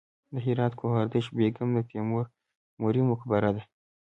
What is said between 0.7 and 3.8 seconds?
ګوهردش بیګم د تیموري مقبره ده